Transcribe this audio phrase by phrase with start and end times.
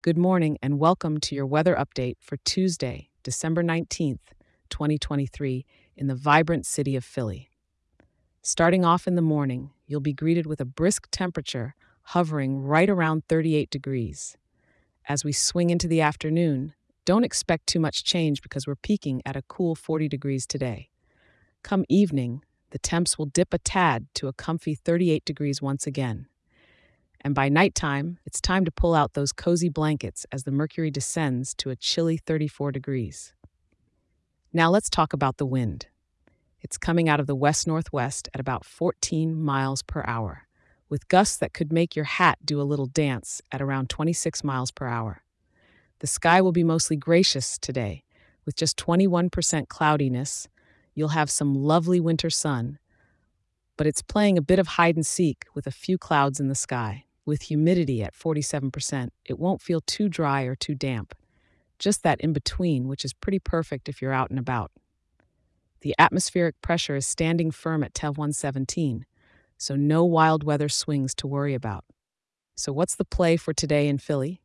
[0.00, 4.20] Good morning and welcome to your weather update for Tuesday, December 19th,
[4.70, 7.50] 2023, in the vibrant city of Philly.
[8.40, 13.24] Starting off in the morning, you'll be greeted with a brisk temperature hovering right around
[13.28, 14.36] 38 degrees.
[15.08, 16.74] As we swing into the afternoon,
[17.04, 20.90] don't expect too much change because we're peaking at a cool 40 degrees today.
[21.64, 26.28] Come evening, the temps will dip a tad to a comfy 38 degrees once again.
[27.22, 31.54] And by nighttime, it's time to pull out those cozy blankets as the mercury descends
[31.54, 33.34] to a chilly 34 degrees.
[34.52, 35.88] Now let's talk about the wind.
[36.60, 40.46] It's coming out of the west northwest at about 14 miles per hour,
[40.88, 44.70] with gusts that could make your hat do a little dance at around 26 miles
[44.70, 45.22] per hour.
[45.98, 48.04] The sky will be mostly gracious today,
[48.44, 50.48] with just 21% cloudiness.
[50.94, 52.78] You'll have some lovely winter sun,
[53.76, 56.54] but it's playing a bit of hide and seek with a few clouds in the
[56.54, 57.04] sky.
[57.28, 61.14] With humidity at 47%, it won't feel too dry or too damp,
[61.78, 64.70] just that in between, which is pretty perfect if you're out and about.
[65.82, 69.04] The atmospheric pressure is standing firm at TEV 117,
[69.58, 71.84] so no wild weather swings to worry about.
[72.54, 74.40] So, what's the play for today in Philly?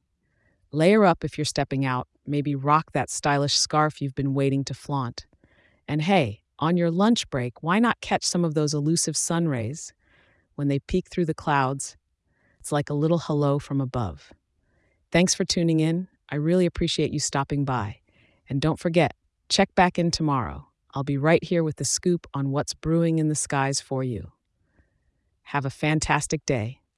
[0.73, 4.73] Layer up if you're stepping out, maybe rock that stylish scarf you've been waiting to
[4.73, 5.25] flaunt.
[5.87, 9.93] And hey, on your lunch break, why not catch some of those elusive sun rays?
[10.55, 11.95] When they peek through the clouds,
[12.63, 14.31] it's like a little hello from above.
[15.11, 16.07] Thanks for tuning in.
[16.29, 17.97] I really appreciate you stopping by.
[18.47, 19.15] And don't forget,
[19.49, 20.67] check back in tomorrow.
[20.93, 24.31] I'll be right here with the scoop on what's brewing in the skies for you.
[25.41, 26.79] Have a fantastic day.